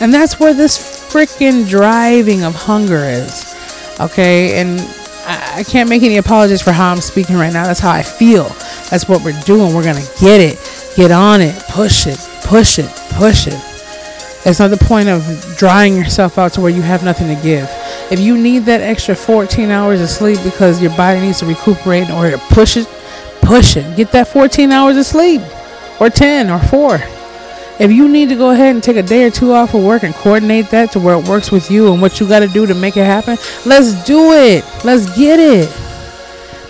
And 0.00 0.12
that's 0.12 0.40
where 0.40 0.54
this 0.54 1.12
freaking 1.12 1.68
driving 1.68 2.42
of 2.42 2.54
hunger 2.54 3.04
is. 3.04 3.54
Okay, 4.00 4.60
and 4.60 4.80
I, 5.52 5.62
can't 5.64 5.88
make 5.88 6.02
any 6.02 6.16
apologies 6.16 6.62
for 6.62 6.72
how 6.72 6.90
I'm 6.90 7.00
speaking 7.00 7.36
right 7.36 7.52
now. 7.52 7.64
That's 7.64 7.80
how 7.80 7.90
I 7.90 8.02
feel. 8.02 8.48
That's 8.90 9.08
what 9.08 9.22
we're 9.22 9.38
doing. 9.42 9.74
We're 9.74 9.84
gonna 9.84 10.06
get 10.20 10.40
it, 10.40 10.58
get 10.96 11.10
on 11.10 11.40
it, 11.40 11.54
push 11.68 12.06
it, 12.06 12.18
push 12.44 12.78
it, 12.78 12.90
push 13.12 13.46
it. 13.46 13.60
It's 14.44 14.58
not 14.58 14.70
the 14.70 14.76
point 14.76 15.08
of 15.08 15.24
drying 15.56 15.96
yourself 15.96 16.38
out 16.38 16.52
to 16.54 16.60
where 16.60 16.70
you 16.70 16.82
have 16.82 17.04
nothing 17.04 17.34
to 17.34 17.40
give. 17.42 17.68
If 18.10 18.18
you 18.18 18.36
need 18.36 18.60
that 18.60 18.80
extra 18.80 19.14
14 19.14 19.70
hours 19.70 20.00
of 20.00 20.08
sleep 20.08 20.38
because 20.42 20.82
your 20.82 20.94
body 20.96 21.20
needs 21.20 21.38
to 21.40 21.46
recuperate 21.46 22.08
in 22.08 22.10
order 22.10 22.32
to 22.32 22.38
push 22.50 22.76
it, 22.76 22.88
push 23.42 23.76
it. 23.76 23.96
Get 23.96 24.10
that 24.12 24.28
14 24.28 24.72
hours 24.72 24.96
of 24.96 25.06
sleep, 25.06 25.42
or 26.00 26.10
10, 26.10 26.50
or 26.50 26.58
4. 26.58 26.98
If 27.82 27.90
you 27.90 28.06
need 28.06 28.28
to 28.28 28.36
go 28.36 28.50
ahead 28.50 28.76
and 28.76 28.80
take 28.80 28.96
a 28.96 29.02
day 29.02 29.24
or 29.24 29.30
two 29.30 29.52
off 29.52 29.74
of 29.74 29.82
work 29.82 30.04
and 30.04 30.14
coordinate 30.14 30.70
that 30.70 30.92
to 30.92 31.00
where 31.00 31.18
it 31.18 31.26
works 31.26 31.50
with 31.50 31.68
you 31.68 31.92
and 31.92 32.00
what 32.00 32.20
you 32.20 32.28
got 32.28 32.38
to 32.38 32.46
do 32.46 32.64
to 32.64 32.74
make 32.74 32.96
it 32.96 33.04
happen, 33.04 33.36
let's 33.66 34.04
do 34.04 34.30
it. 34.34 34.64
Let's 34.84 35.12
get 35.18 35.40
it. 35.40 35.68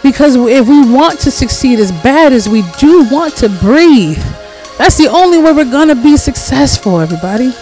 Because 0.02 0.36
if 0.36 0.66
we 0.66 0.90
want 0.90 1.20
to 1.20 1.30
succeed 1.30 1.80
as 1.80 1.92
bad 1.92 2.32
as 2.32 2.48
we 2.48 2.62
do 2.78 3.06
want 3.10 3.36
to 3.36 3.50
breathe, 3.50 4.24
that's 4.78 4.96
the 4.96 5.08
only 5.08 5.36
way 5.36 5.52
we're 5.52 5.70
going 5.70 5.88
to 5.88 5.94
be 5.94 6.16
successful, 6.16 6.98
everybody. 6.98 7.52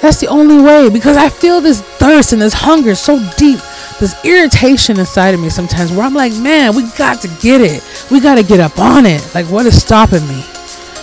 That's 0.00 0.20
the 0.20 0.28
only 0.28 0.62
way 0.62 0.88
because 0.90 1.16
I 1.16 1.28
feel 1.28 1.60
this 1.60 1.82
thirst 1.82 2.32
and 2.32 2.40
this 2.40 2.54
hunger 2.54 2.94
so 2.94 3.18
deep, 3.36 3.58
this 3.98 4.14
irritation 4.24 5.00
inside 5.00 5.34
of 5.34 5.40
me 5.40 5.50
sometimes 5.50 5.90
where 5.90 6.02
I'm 6.02 6.14
like, 6.14 6.34
man, 6.34 6.76
we 6.76 6.88
got 6.96 7.20
to 7.22 7.28
get 7.40 7.62
it. 7.62 7.82
We 8.12 8.20
got 8.20 8.36
to 8.36 8.44
get 8.44 8.60
up 8.60 8.78
on 8.78 9.06
it. 9.06 9.28
Like, 9.34 9.46
what 9.46 9.66
is 9.66 9.82
stopping 9.82 10.26
me? 10.28 10.44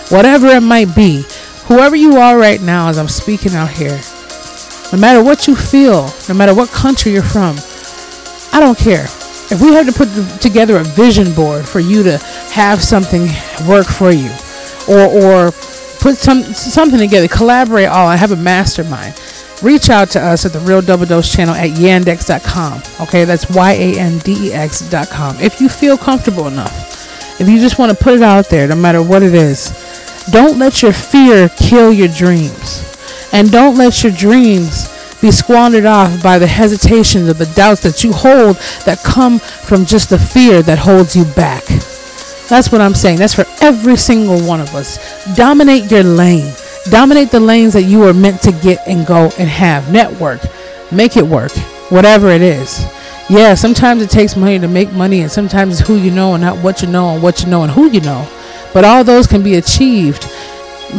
Whatever 0.08 0.46
it 0.46 0.62
might 0.62 0.94
be, 0.96 1.26
whoever 1.68 1.94
you 1.94 2.16
are 2.16 2.38
right 2.38 2.60
now 2.60 2.88
as 2.88 2.98
I'm 2.98 3.08
speaking 3.08 3.54
out 3.54 3.70
here, 3.70 4.00
no 4.90 4.98
matter 4.98 5.22
what 5.22 5.46
you 5.46 5.54
feel, 5.54 6.10
no 6.28 6.34
matter 6.34 6.54
what 6.54 6.70
country 6.70 7.12
you're 7.12 7.22
from, 7.22 7.56
I 8.52 8.58
don't 8.58 8.78
care. 8.78 9.04
If 9.50 9.60
we 9.60 9.72
have 9.74 9.86
to 9.86 9.92
put 9.92 10.08
together 10.40 10.78
a 10.78 10.84
vision 10.84 11.32
board 11.34 11.66
for 11.68 11.80
you 11.80 12.02
to 12.02 12.18
have 12.52 12.82
something 12.82 13.28
work 13.68 13.86
for 13.86 14.10
you, 14.10 14.30
or 14.88 15.06
or 15.06 15.52
put 16.00 16.16
some 16.16 16.42
something 16.42 16.98
together, 16.98 17.28
collaborate 17.28 17.88
all. 17.88 18.06
I 18.06 18.16
have 18.16 18.32
a 18.32 18.36
mastermind. 18.36 19.14
Reach 19.62 19.90
out 19.90 20.10
to 20.10 20.20
us 20.20 20.46
at 20.46 20.52
the 20.52 20.60
Real 20.60 20.80
Double 20.80 21.04
Dose 21.04 21.32
channel 21.32 21.54
at 21.54 21.70
yandex.com. 21.70 22.82
Okay, 23.06 23.24
that's 23.24 23.48
Y 23.50 23.72
A 23.72 23.98
N 23.98 24.18
D 24.18 24.48
E 24.48 24.52
X.com. 24.52 25.36
If 25.40 25.60
you 25.60 25.68
feel 25.68 25.96
comfortable 25.98 26.46
enough, 26.46 27.40
if 27.40 27.48
you 27.48 27.58
just 27.58 27.78
want 27.78 27.96
to 27.96 28.04
put 28.04 28.14
it 28.14 28.22
out 28.22 28.48
there, 28.48 28.68
no 28.68 28.76
matter 28.76 29.02
what 29.02 29.22
it 29.22 29.34
is, 29.34 29.70
don't 30.30 30.58
let 30.58 30.82
your 30.82 30.92
fear 30.92 31.48
kill 31.50 31.92
your 31.92 32.08
dreams. 32.08 32.84
And 33.32 33.50
don't 33.50 33.76
let 33.76 34.02
your 34.02 34.12
dreams 34.12 34.88
be 35.20 35.30
squandered 35.30 35.84
off 35.84 36.22
by 36.22 36.38
the 36.38 36.46
hesitations 36.46 37.28
or 37.28 37.34
the 37.34 37.52
doubts 37.54 37.82
that 37.82 38.04
you 38.04 38.12
hold 38.12 38.56
that 38.84 39.02
come 39.04 39.38
from 39.38 39.84
just 39.84 40.10
the 40.10 40.18
fear 40.18 40.62
that 40.62 40.78
holds 40.78 41.16
you 41.16 41.24
back. 41.34 41.64
That's 42.48 42.72
what 42.72 42.80
I'm 42.80 42.94
saying. 42.94 43.18
That's 43.18 43.34
for 43.34 43.44
every 43.60 43.96
single 43.96 44.40
one 44.46 44.60
of 44.60 44.74
us. 44.74 44.96
Dominate 45.36 45.90
your 45.90 46.04
lane. 46.04 46.54
Dominate 46.90 47.30
the 47.30 47.40
lanes 47.40 47.74
that 47.74 47.82
you 47.82 48.04
are 48.04 48.14
meant 48.14 48.40
to 48.42 48.52
get 48.52 48.86
and 48.86 49.06
go 49.06 49.30
and 49.38 49.48
have. 49.48 49.92
Network. 49.92 50.40
Make 50.90 51.16
it 51.16 51.26
work. 51.26 51.52
Whatever 51.90 52.28
it 52.28 52.40
is. 52.40 52.86
Yeah, 53.28 53.52
sometimes 53.54 54.02
it 54.02 54.08
takes 54.08 54.36
money 54.36 54.58
to 54.58 54.68
make 54.68 54.90
money, 54.92 55.20
and 55.20 55.30
sometimes 55.30 55.78
it's 55.78 55.86
who 55.86 55.96
you 55.96 56.10
know 56.10 56.32
and 56.32 56.42
not 56.42 56.56
what 56.64 56.80
you 56.80 56.88
know 56.88 57.10
and 57.10 57.22
what 57.22 57.42
you 57.42 57.48
know 57.50 57.62
and 57.62 57.70
who 57.70 57.90
you 57.90 58.00
know. 58.00 58.26
But 58.72 58.84
all 58.84 59.04
those 59.04 59.26
can 59.26 59.42
be 59.42 59.54
achieved 59.54 60.22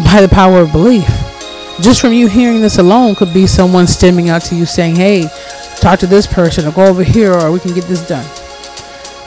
by 0.05 0.21
the 0.21 0.29
power 0.29 0.59
of 0.59 0.71
belief. 0.71 1.09
Just 1.81 2.01
from 2.01 2.13
you 2.13 2.27
hearing 2.27 2.61
this 2.61 2.77
alone 2.77 3.15
could 3.15 3.33
be 3.33 3.47
someone 3.47 3.87
stemming 3.87 4.29
out 4.29 4.41
to 4.43 4.55
you 4.55 4.65
saying, 4.65 4.95
hey, 4.95 5.27
talk 5.77 5.99
to 5.99 6.07
this 6.07 6.27
person 6.27 6.67
or 6.67 6.71
go 6.71 6.85
over 6.85 7.03
here 7.03 7.33
or 7.33 7.51
we 7.51 7.59
can 7.59 7.73
get 7.73 7.85
this 7.85 8.05
done 8.07 8.25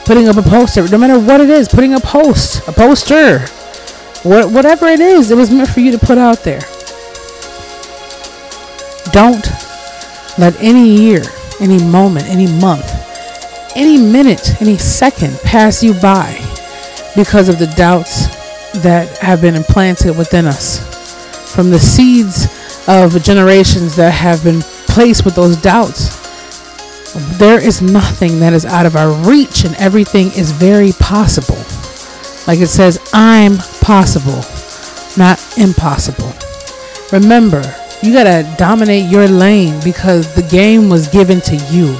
putting 0.05 0.27
up 0.27 0.37
a 0.37 0.41
poster, 0.41 0.87
no 0.89 0.97
matter 0.97 1.19
what 1.19 1.39
it 1.39 1.49
is, 1.49 1.67
putting 1.67 1.93
a 1.93 1.99
post, 1.99 2.67
a 2.67 2.71
poster, 2.71 3.39
what, 4.27 4.51
whatever 4.51 4.87
it 4.87 4.99
is, 4.99 5.31
it 5.31 5.37
was 5.37 5.49
meant 5.49 5.69
for 5.69 5.79
you 5.79 5.91
to 5.91 5.97
put 5.97 6.17
out 6.17 6.43
there. 6.43 6.61
Don't 9.11 9.47
let 10.37 10.55
any 10.59 10.89
year, 10.89 11.23
any 11.59 11.81
moment, 11.83 12.25
any 12.25 12.47
month, 12.59 12.89
any 13.75 13.97
minute, 13.97 14.61
any 14.61 14.77
second 14.77 15.37
pass 15.43 15.83
you 15.83 15.93
by 15.93 16.33
because 17.15 17.47
of 17.47 17.59
the 17.59 17.67
doubts 17.77 18.27
that 18.81 19.17
have 19.19 19.41
been 19.41 19.55
implanted 19.55 20.17
within 20.17 20.45
us 20.45 20.79
from 21.53 21.69
the 21.69 21.79
seeds 21.79 22.47
of 22.87 23.21
generations 23.23 23.95
that 23.95 24.11
have 24.11 24.43
been 24.43 24.61
placed 24.87 25.25
with 25.25 25.35
those 25.35 25.55
doubts 25.57 26.23
there 27.37 27.63
is 27.63 27.81
nothing 27.81 28.39
that 28.39 28.53
is 28.53 28.65
out 28.65 28.85
of 28.85 28.95
our 28.95 29.11
reach 29.29 29.65
and 29.65 29.75
everything 29.75 30.27
is 30.27 30.51
very 30.51 30.91
possible. 30.93 31.61
Like 32.47 32.59
it 32.59 32.67
says, 32.67 32.99
I'm 33.13 33.57
possible, 33.81 34.41
not 35.15 35.39
impossible. 35.57 36.33
Remember, 37.11 37.61
you 38.01 38.13
got 38.13 38.23
to 38.23 38.55
dominate 38.57 39.09
your 39.09 39.27
lane 39.27 39.79
because 39.83 40.33
the 40.33 40.41
game 40.43 40.89
was 40.89 41.07
given 41.07 41.39
to 41.41 41.55
you. 41.55 41.95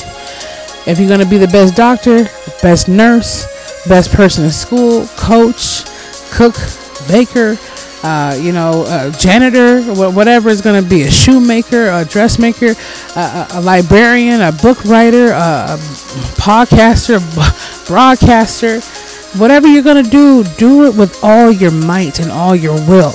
If 0.85 0.99
you're 0.99 1.17
to 1.17 1.25
be 1.25 1.37
the 1.37 1.47
best 1.47 1.75
doctor, 1.75 2.25
best 2.61 2.87
nurse, 2.89 3.45
best 3.87 4.11
person 4.11 4.45
in 4.45 4.51
school, 4.51 5.05
coach, 5.15 5.83
cook, 6.33 6.55
baker, 7.07 7.57
uh, 8.03 8.37
you 8.41 8.51
know, 8.51 8.83
a 8.87 9.11
janitor, 9.17 9.81
whatever 10.11 10.49
is 10.49 10.61
going 10.61 10.81
to 10.81 10.89
be, 10.89 11.03
a 11.03 11.11
shoemaker, 11.11 11.89
a 11.89 12.03
dressmaker, 12.03 12.73
a, 13.15 13.47
a 13.53 13.61
librarian, 13.61 14.41
a 14.41 14.51
book 14.51 14.83
writer, 14.83 15.27
a, 15.27 15.73
a 15.73 15.77
podcaster, 16.35 17.17
a 17.17 17.87
broadcaster, 17.87 18.81
whatever 19.39 19.67
you're 19.67 19.83
going 19.83 20.03
to 20.03 20.09
do, 20.09 20.43
do 20.57 20.85
it 20.85 20.95
with 20.95 21.17
all 21.23 21.51
your 21.51 21.71
might 21.71 22.19
and 22.19 22.31
all 22.31 22.55
your 22.55 22.75
will. 22.87 23.13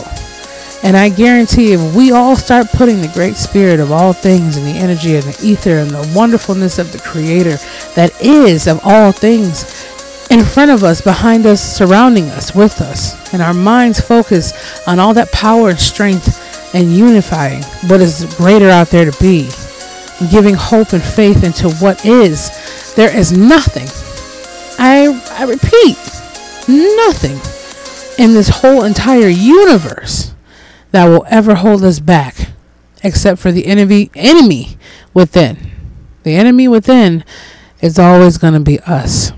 And 0.85 0.97
I 0.97 1.09
guarantee 1.09 1.73
if 1.73 1.95
we 1.95 2.13
all 2.13 2.37
start 2.37 2.69
putting 2.71 3.01
the 3.01 3.09
great 3.09 3.37
spirit 3.37 3.81
of 3.81 3.91
all 3.91 4.13
things 4.13 4.57
and 4.57 4.65
the 4.65 4.79
energy 4.79 5.17
and 5.17 5.25
the 5.25 5.47
ether 5.47 5.79
and 5.79 5.91
the 5.91 6.13
wonderfulness 6.17 6.79
of 6.79 6.93
the 6.93 6.99
creator 7.01 7.57
that 7.95 8.13
is 8.23 8.69
of 8.69 8.81
all 8.85 9.11
things 9.11 9.65
in 10.31 10.45
front 10.45 10.71
of 10.71 10.85
us, 10.85 11.01
behind 11.01 11.47
us, 11.47 11.63
surrounding 11.63 12.25
us, 12.31 12.55
with 12.55 12.81
us, 12.81 13.33
and 13.33 13.41
our 13.41 13.55
minds 13.55 14.01
focus 14.01 14.53
on 14.87 14.99
all 14.99 15.15
that 15.15 15.33
power 15.33 15.71
and 15.71 15.79
strength 15.79 16.75
and 16.75 16.93
unifying 16.93 17.63
what 17.89 18.01
is 18.01 18.25
greater 18.37 18.69
out 18.69 18.89
there 18.89 19.11
to 19.11 19.19
be, 19.21 19.49
giving 20.31 20.55
hope 20.55 20.93
and 20.93 21.03
faith 21.03 21.45
into 21.45 21.71
what 21.77 22.05
is, 22.05 22.95
there 22.95 23.15
is 23.15 23.33
nothing, 23.33 23.87
I, 24.79 25.21
I 25.33 25.45
repeat, 25.45 25.97
nothing 26.69 27.39
in 28.23 28.35
this 28.35 28.49
whole 28.49 28.85
entire 28.85 29.29
universe 29.29 30.35
that 30.91 31.07
will 31.07 31.25
ever 31.29 31.55
hold 31.55 31.85
us 31.85 32.01
back 32.01 32.49
except 33.03 33.39
for 33.39 33.53
the 33.53 33.67
enemy 33.67 34.11
enemy 34.15 34.77
within. 35.15 35.71
The 36.25 36.35
enemy 36.35 36.69
within 36.69 37.25
is 37.81 37.99
always 37.99 38.39
going 38.39 38.55
to 38.55 38.61
be 38.61 38.81
us. 38.81 39.33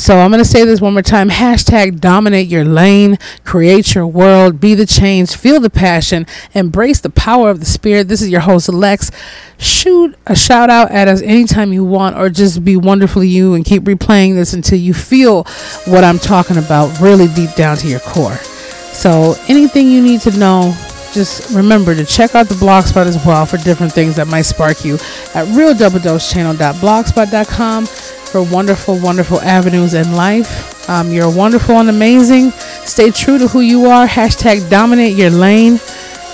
So 0.00 0.18
I'm 0.18 0.30
going 0.30 0.42
to 0.42 0.48
say 0.48 0.64
this 0.64 0.80
one 0.80 0.94
more 0.94 1.02
time. 1.02 1.28
Hashtag 1.28 2.00
dominate 2.00 2.46
your 2.46 2.64
lane, 2.64 3.18
create 3.44 3.94
your 3.94 4.06
world, 4.06 4.58
be 4.58 4.74
the 4.74 4.86
change, 4.86 5.36
feel 5.36 5.60
the 5.60 5.68
passion, 5.68 6.26
embrace 6.54 7.00
the 7.00 7.10
power 7.10 7.50
of 7.50 7.60
the 7.60 7.66
spirit. 7.66 8.08
This 8.08 8.22
is 8.22 8.30
your 8.30 8.40
host, 8.40 8.70
Lex. 8.70 9.10
Shoot 9.58 10.16
a 10.26 10.34
shout 10.34 10.70
out 10.70 10.90
at 10.90 11.06
us 11.06 11.20
anytime 11.20 11.74
you 11.74 11.84
want, 11.84 12.16
or 12.16 12.30
just 12.30 12.64
be 12.64 12.78
wonderfully 12.78 13.28
you 13.28 13.52
and 13.52 13.62
keep 13.62 13.82
replaying 13.82 14.36
this 14.36 14.54
until 14.54 14.78
you 14.78 14.94
feel 14.94 15.44
what 15.84 16.02
I'm 16.02 16.18
talking 16.18 16.56
about 16.56 16.98
really 16.98 17.28
deep 17.34 17.54
down 17.54 17.76
to 17.76 17.86
your 17.86 18.00
core. 18.00 18.36
So 18.36 19.34
anything 19.48 19.90
you 19.90 20.00
need 20.00 20.22
to 20.22 20.30
know, 20.30 20.74
just 21.12 21.54
remember 21.54 21.94
to 21.94 22.06
check 22.06 22.34
out 22.34 22.48
the 22.48 22.54
blogspot 22.54 23.04
as 23.04 23.22
well 23.26 23.44
for 23.44 23.58
different 23.58 23.92
things 23.92 24.16
that 24.16 24.28
might 24.28 24.42
spark 24.42 24.82
you 24.82 24.94
at 24.94 25.46
realdoubledosechannel.blogspot.com 25.48 27.86
for 28.30 28.42
wonderful, 28.42 28.98
wonderful 28.98 29.40
avenues 29.40 29.94
in 29.94 30.12
life. 30.12 30.88
Um, 30.88 31.10
you're 31.10 31.30
wonderful 31.30 31.76
and 31.76 31.90
amazing. 31.90 32.52
Stay 32.84 33.10
true 33.10 33.38
to 33.38 33.48
who 33.48 33.60
you 33.60 33.86
are. 33.86 34.06
Hashtag 34.06 34.70
dominate 34.70 35.16
your 35.16 35.30
lane 35.30 35.80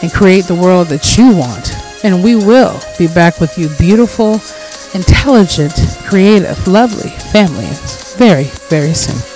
and 0.03 0.13
create 0.13 0.45
the 0.45 0.55
world 0.55 0.89
that 0.89 1.17
you 1.17 1.35
want. 1.35 1.75
And 2.05 2.23
we 2.23 2.37
will 2.37 2.81
be 2.99 3.09
back 3.09 3.41
with 3.41 3.57
you, 3.57 3.69
beautiful, 3.79 4.35
intelligent, 4.95 5.75
creative, 6.05 6.69
lovely 6.69 7.11
families, 7.33 8.15
very, 8.15 8.45
very 8.69 8.95
soon. 8.95 9.36